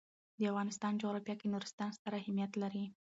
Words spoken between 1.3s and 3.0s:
کې نورستان ستر اهمیت لري.